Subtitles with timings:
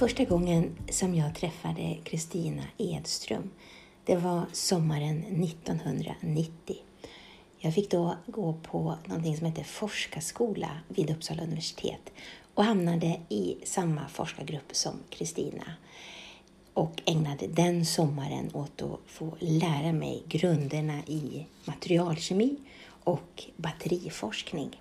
[0.00, 3.50] Första gången som jag träffade Kristina Edström,
[4.04, 6.76] det var sommaren 1990.
[7.58, 12.12] Jag fick då gå på någonting som heter forskarskola vid Uppsala universitet
[12.54, 15.72] och hamnade i samma forskargrupp som Kristina
[16.74, 22.56] och ägnade den sommaren åt att få lära mig grunderna i materialkemi
[23.04, 24.80] och batteriforskning.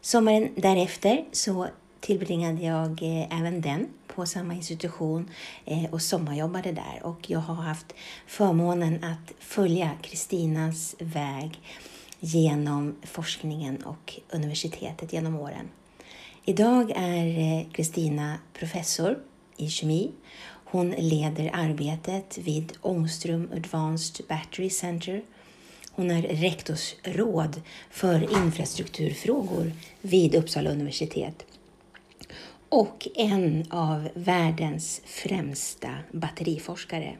[0.00, 1.68] Sommaren därefter så
[2.00, 5.30] tillbringade jag eh, även den på samma institution
[5.64, 7.94] eh, och sommarjobbade där och jag har haft
[8.26, 11.60] förmånen att följa Kristinas väg
[12.20, 15.68] genom forskningen och universitetet genom åren.
[16.44, 19.18] Idag är eh, Kristina professor
[19.56, 20.10] i kemi.
[20.64, 25.22] Hon leder arbetet vid Ångström Advanced Battery Center.
[25.90, 31.47] Hon är rektorsråd för infrastrukturfrågor vid Uppsala universitet
[32.68, 37.16] och en av världens främsta batteriforskare.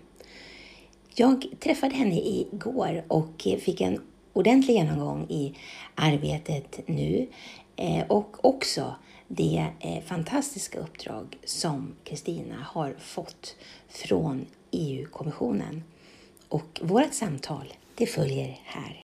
[1.14, 4.00] Jag träffade henne igår och fick en
[4.32, 5.54] ordentlig genomgång i
[5.94, 7.28] arbetet nu
[7.76, 8.94] eh, och också
[9.28, 13.56] det eh, fantastiska uppdrag som Kristina har fått
[13.88, 15.84] från EU-kommissionen.
[16.48, 19.02] Och vårt samtal, det följer här.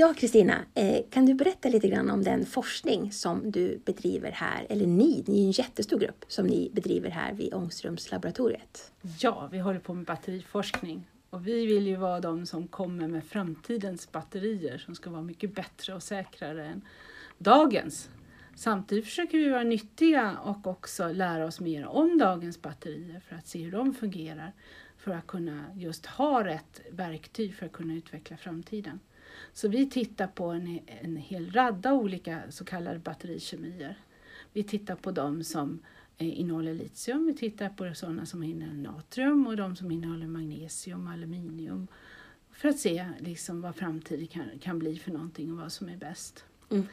[0.00, 4.66] Ja, Kristina, eh, kan du berätta lite grann om den forskning som du bedriver här,
[4.68, 8.92] eller ni, ni är en jättestor grupp som ni bedriver här vid Ångströmslaboratoriet.
[9.18, 13.24] Ja, vi håller på med batteriforskning och vi vill ju vara de som kommer med
[13.24, 16.82] framtidens batterier som ska vara mycket bättre och säkrare än
[17.38, 18.10] dagens.
[18.54, 23.46] Samtidigt försöker vi vara nyttiga och också lära oss mer om dagens batterier för att
[23.46, 24.52] se hur de fungerar
[24.98, 29.00] för att kunna just ha rätt verktyg för att kunna utveckla framtiden.
[29.52, 33.98] Så vi tittar på en, en hel radda olika så kallade batterikemier.
[34.52, 35.78] Vi tittar på de som
[36.18, 41.06] eh, innehåller litium, vi tittar på sådana som innehåller natrium och de som innehåller magnesium
[41.06, 41.86] och aluminium.
[42.50, 45.96] För att se liksom vad framtiden kan, kan bli för någonting och vad som är
[45.96, 46.44] bäst.
[46.70, 46.86] Mm.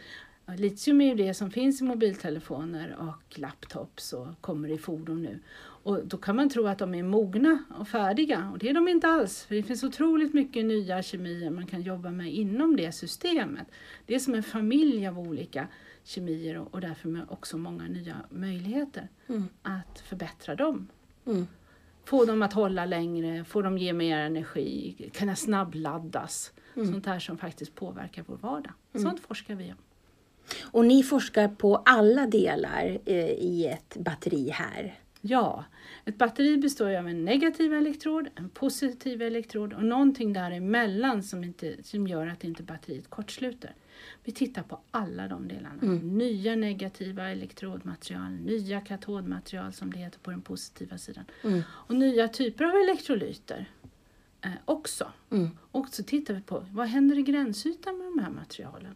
[0.55, 5.39] Litium är ju det som finns i mobiltelefoner och laptops och kommer i fordon nu.
[5.59, 8.87] Och då kan man tro att de är mogna och färdiga och det är de
[8.87, 9.43] inte alls.
[9.43, 13.67] För det finns otroligt mycket nya kemier man kan jobba med inom det systemet.
[14.05, 15.67] Det är som en familj av olika
[16.03, 19.43] kemier och, därför med också många nya möjligheter mm.
[19.61, 20.87] att förbättra dem.
[21.25, 21.47] Mm.
[22.05, 26.53] Få dem att hålla längre, få dem ge mer energi, kunna snabbladdas.
[26.75, 26.91] Mm.
[26.91, 28.73] Sånt här som faktiskt påverkar vår vardag.
[28.93, 29.09] Mm.
[29.09, 29.77] Sånt forskar vi om.
[30.61, 34.99] Och ni forskar på alla delar eh, i ett batteri här?
[35.21, 35.65] Ja,
[36.05, 41.83] ett batteri består av en negativ elektrod, en positiv elektrod och någonting däremellan som, inte,
[41.83, 43.75] som gör att inte batteriet kortsluter.
[44.23, 45.81] Vi tittar på alla de delarna.
[45.81, 46.17] Mm.
[46.17, 51.25] Nya negativa elektrodmaterial, nya katodmaterial som det heter på den positiva sidan.
[51.43, 51.61] Mm.
[51.69, 53.69] Och nya typer av elektrolyter
[54.41, 55.11] eh, också.
[55.31, 55.49] Mm.
[55.71, 58.95] Och så tittar vi på vad händer i gränsytan med de här materialen.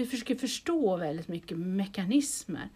[0.00, 2.68] Vi försöker förstå väldigt mycket mekanismer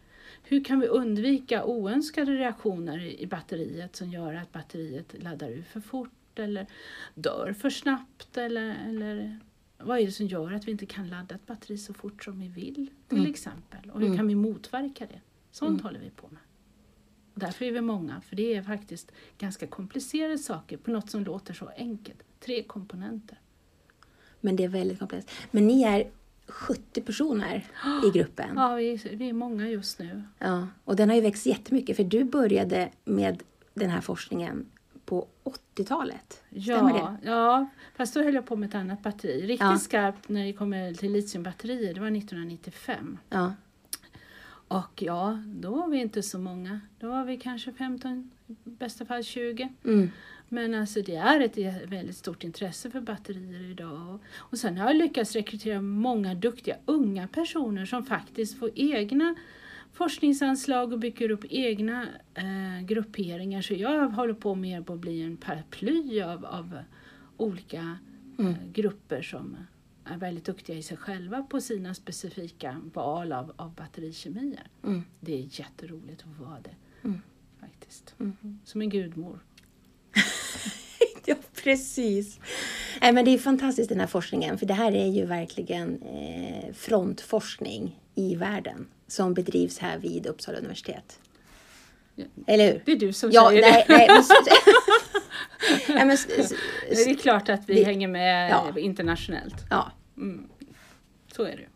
[0.43, 5.81] hur kan vi undvika oönskade reaktioner i batteriet som gör att batteriet laddar ur för
[5.81, 6.67] fort eller
[7.15, 9.41] dör för snabbt eller, eller
[9.79, 12.41] vad är det som gör att vi inte kan ladda ett batteri så fort som
[12.41, 13.31] vi vill till mm.
[13.31, 14.17] exempel och hur mm.
[14.17, 15.21] kan vi motverka det?
[15.51, 15.85] Sånt mm.
[15.85, 16.43] håller vi på med.
[17.35, 21.25] Och därför är vi många, för det är faktiskt ganska komplicerade saker på något som
[21.25, 22.23] låter så enkelt.
[22.41, 23.41] Tre komponenter.
[24.41, 25.31] Men det är väldigt komplext.
[25.51, 26.11] Men ni är
[26.47, 27.67] 70 personer
[28.07, 28.57] i gruppen.
[28.57, 30.23] Ja, vi, vi är många just nu.
[30.39, 33.43] Ja, och den har ju växt jättemycket för du började med
[33.75, 34.67] den här forskningen
[35.05, 36.43] på 80-talet.
[36.63, 37.31] Stämmer ja, det?
[37.31, 39.41] Ja, fast då höll jag på med ett annat batteri.
[39.41, 39.79] Riktigt ja.
[39.79, 43.19] skarpt när det kommer till litiumbatterier, det var 1995.
[43.29, 43.55] Ja.
[44.69, 46.81] Och ja, då var vi inte så många.
[46.99, 48.34] Då var vi kanske 15, i
[48.65, 49.69] bästa fall 20.
[49.85, 50.11] Mm.
[50.49, 54.19] Men alltså det är ett väldigt stort intresse för batterier idag.
[54.35, 59.35] Och sen har jag lyckats rekrytera många duktiga unga personer som faktiskt får egna
[59.93, 63.63] forskningsanslag och bygger upp egna eh, grupperingar.
[63.63, 64.57] Så jag håller på
[64.87, 66.79] på att bli en paraply av, av
[67.37, 67.99] olika
[68.39, 68.55] eh, mm.
[68.73, 69.57] grupper som
[70.05, 74.67] är väldigt duktiga i sig själva på sina specifika val av, av batterikemier.
[74.85, 75.03] Mm.
[75.21, 76.75] Det är jätteroligt att få vara det.
[77.95, 78.21] Faktiskt.
[78.21, 78.59] Mm.
[78.65, 79.39] Som en gudmor.
[81.25, 82.41] ja, precis.
[83.01, 86.75] Nej, men det är fantastiskt den här forskningen, för det här är ju verkligen eh,
[86.75, 91.21] frontforskning i världen som bedrivs här vid Uppsala universitet.
[92.15, 92.25] Ja.
[92.47, 92.83] Eller hur?
[92.85, 93.95] Det är du som ja, säger nej, det.
[93.97, 94.25] Nej, men,
[95.89, 96.17] nej, men,
[96.89, 98.79] det är klart att vi det, hänger med ja.
[98.79, 99.65] internationellt.
[99.71, 99.93] Ja.
[100.17, 100.49] Mm.
[101.33, 101.74] Så är det.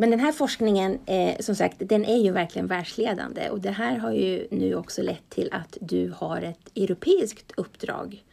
[0.00, 3.98] Men den här forskningen, eh, som sagt, den är ju verkligen världsledande och det här
[3.98, 8.24] har ju nu också lett till att du har ett europeiskt uppdrag.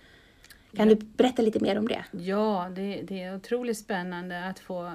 [0.76, 2.04] Kan du berätta lite mer om det?
[2.12, 4.94] Ja, det, det är otroligt spännande att få eh,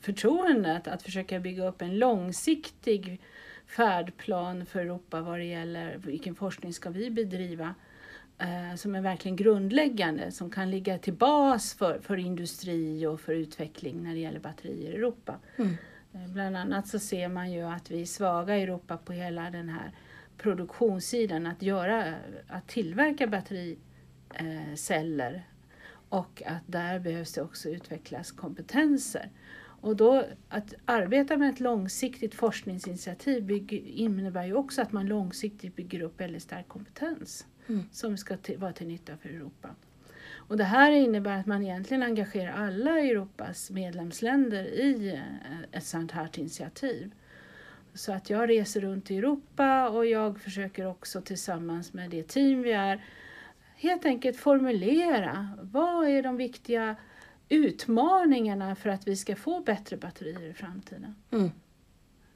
[0.00, 3.20] förtroendet att försöka bygga upp en långsiktig
[3.66, 7.74] färdplan för Europa vad det gäller vilken forskning ska vi bedriva
[8.38, 13.32] eh, som är verkligen grundläggande, som kan ligga till bas för, för industri och för
[13.32, 15.34] utveckling när det gäller batterier i Europa.
[15.56, 15.76] Mm.
[16.16, 19.50] Eh, Bland annat så ser man ju att vi är svaga i Europa på hela
[19.50, 19.92] den här
[20.38, 22.14] produktionssidan, att, göra,
[22.48, 25.48] att tillverka battericeller
[26.08, 29.30] och att där behövs det också utvecklas kompetenser.
[29.80, 35.76] Och då att arbeta med ett långsiktigt forskningsinitiativ bygger, innebär ju också att man långsiktigt
[35.76, 37.84] bygger upp väldigt stark kompetens Mm.
[37.92, 39.74] som ska till, vara till nytta för Europa.
[40.48, 46.12] Och det här innebär att man egentligen engagerar alla Europas medlemsländer i eh, ett sånt
[46.12, 47.10] här initiativ.
[47.94, 52.62] Så att jag reser runt i Europa och jag försöker också tillsammans med det team
[52.62, 53.04] vi är
[53.76, 56.96] helt enkelt formulera vad är de viktiga
[57.48, 61.14] utmaningarna för att vi ska få bättre batterier i framtiden.
[61.30, 61.50] Mm.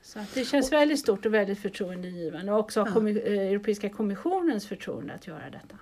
[0.02, 2.86] Så att det känns väldigt stort och väldigt förtroendegivande och också Ja.
[2.86, 5.76] kommi- eh, Europeiska kommissionens förtroende att göra detta.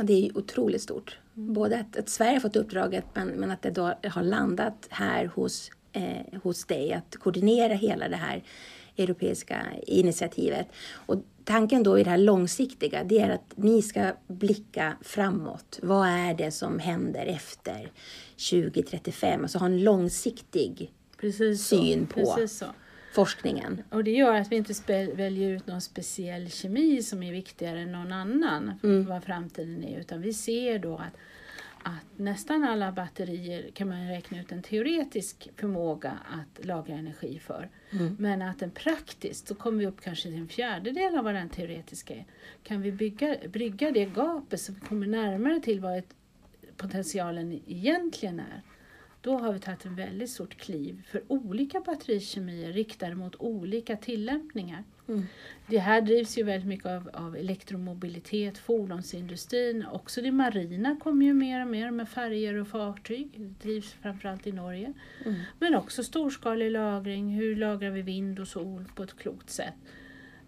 [0.00, 1.18] Ja, det är ju otroligt stort.
[1.34, 5.26] Både att, att Sverige har fått uppdraget men, men att det då har landat här
[5.26, 8.42] hos, eh, hos dig att koordinera hela det här
[8.96, 10.66] europeiska initiativet.
[10.92, 15.78] Och tanken då i det här långsiktiga det är att ni ska blicka framåt.
[15.82, 17.92] Vad är det som händer efter
[18.50, 19.42] 2035?
[19.42, 22.14] Alltså ha en långsiktig Precis Syn så.
[22.14, 22.34] på.
[22.34, 22.66] Precis så.
[23.12, 23.82] Forskningen.
[23.90, 27.92] Och det gör att vi inte väljer ut någon speciell kemi som är viktigare än
[27.92, 29.06] någon annan för Mm.
[29.06, 30.00] vad framtiden är.
[30.00, 31.16] Utan vi ser då att,
[31.82, 37.70] att nästan alla batterier kan man räkna ut en teoretisk förmåga att lagra energi för.
[37.90, 38.16] Mm.
[38.18, 41.48] Men att den praktiskt, så kommer vi upp kanske till en fjärdedel av vad den
[41.48, 42.24] teoretiska är.
[42.62, 46.14] Kan vi bygga, brygga det gapet så vi kommer närmare till vad ett,
[46.76, 48.62] potentialen egentligen är.
[49.22, 54.84] Då har vi tagit ett väldigt stort kliv för olika batterikemier riktade mot olika tillämpningar.
[55.08, 55.26] Mm.
[55.66, 61.34] Det här drivs ju väldigt mycket av, av elektromobilitet, fordonsindustrin, också det marina kommer ju
[61.34, 64.92] mer och mer med färger och fartyg, det drivs framförallt i Norge.
[65.24, 65.40] Mm.
[65.58, 69.74] Men också storskalig lagring, hur lagrar vi vind och sol på ett klokt sätt?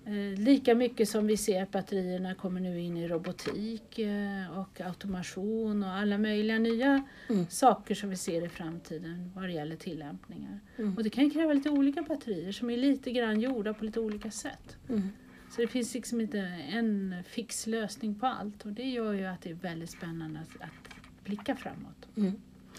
[0.07, 4.81] Eh, lika mycket som vi ser att batterierna kommer nu in i robotik eh, och
[4.81, 7.47] automation och alla möjliga nya Mm.
[7.49, 10.61] saker som vi ser i framtiden vad det gäller tillämpningar.
[10.79, 10.97] Mm.
[10.97, 14.31] Och det kan kräva lite olika batterier som är lite grann gjorda på lite olika
[14.31, 14.77] sätt.
[14.89, 15.09] Mm.
[15.51, 16.39] Så det finns liksom inte
[16.73, 20.63] en fix lösning på allt och det gör ju att det är väldigt spännande att,
[20.63, 22.09] att blicka framåt.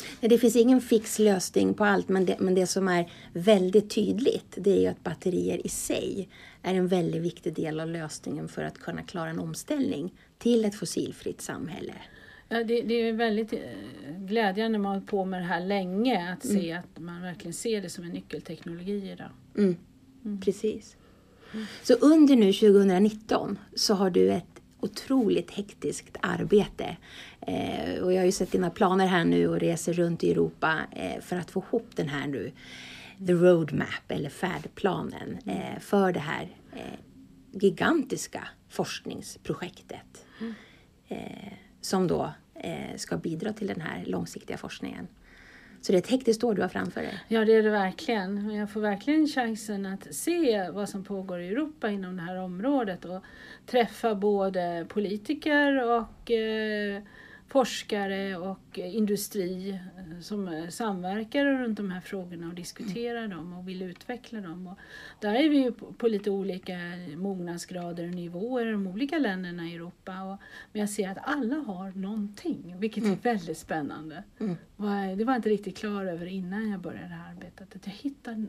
[0.04, 0.18] Mm.
[0.20, 3.90] Nej, Det finns ingen fix lösning på allt, men det, men det som är väldigt
[3.90, 6.30] tydligt det är ju att batterier i sig
[6.62, 10.76] är en väldigt viktig del av lösningen för att kunna klara en omställning till ett
[10.76, 11.94] fossilfritt samhälle.
[12.50, 13.60] Ja, det, det är väldigt eh,
[14.18, 17.90] glädjande man har på med det här länge att se att man verkligen ser det
[17.90, 19.30] som en nyckelteknologi idag.
[19.58, 19.76] Mm.
[20.26, 20.42] Mm.
[20.42, 20.96] Precis.
[21.84, 24.53] Så under nu 2019 så har du ett
[24.84, 26.98] otroligt hektiskt arbete.
[27.42, 30.80] Eh, och jag har ju sett dina planer här nu och reser runt i Europa
[30.92, 32.52] eh, för att få ihop den här nu,
[33.28, 37.00] the roadmap eller färdplanen eh, för det här eh,
[37.52, 40.26] gigantiska forskningsprojektet.
[41.08, 45.08] Eh, som då eh, ska bidra till den här långsiktiga forskningen.
[45.84, 47.24] Så det är ett hektiskt år du har framför dig.
[47.28, 48.50] Ja, det är det verkligen.
[48.50, 53.06] Jag får verkligen chansen att se vad som pågår i Europa inom det här området
[53.06, 53.24] och
[53.66, 57.02] träffa både politiker och eh,
[57.54, 63.68] forskare och industri eh, som eh, samverkar runt de här frågorna och diskuterar dem och
[63.68, 64.68] vill utveckla dem.
[64.68, 64.78] Och
[65.20, 66.74] där är vi ju på, lite olika
[67.18, 70.22] mognadsgrader och nivåer i de olika länderna i Europa.
[70.24, 70.38] Och,
[70.72, 74.24] men jag ser att alla har någonting, vilket är väldigt spännande.
[74.40, 74.52] Mm.
[74.52, 77.76] Eh, Det var jag inte riktigt klar över innan jag började det här arbetet.
[77.76, 78.46] Att jag hittar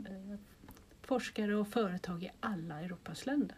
[1.02, 3.56] forskare och företag i alla Europas länder.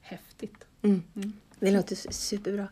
[0.00, 0.66] Häftigt.
[0.82, 1.02] Mm.
[1.16, 1.32] Mm.
[1.60, 2.68] Det låter su- superbra.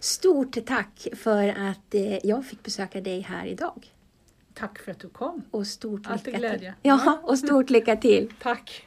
[0.00, 3.92] Stort tack för att eh, jag fick besöka dig här idag.
[4.54, 5.42] Tack för att du kom.
[5.50, 6.48] Och stort Alltid lycka till.
[6.58, 6.74] glädje.
[6.82, 8.32] Ja, och stort lycka till.
[8.42, 8.86] Tack.